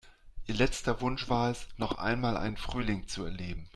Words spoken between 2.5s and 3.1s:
Frühling